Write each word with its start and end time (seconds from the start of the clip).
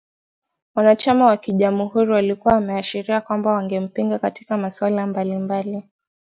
Wanachama 0.75 1.25
wa 1.25 1.37
Kijamhuri 1.37 2.11
walikuwa 2.11 2.53
wameashiria 2.53 3.21
kwamba 3.21 3.51
wangempinga 3.51 4.19
katika 4.19 4.57
masuala 4.57 5.07
mbalimbali 5.07 5.89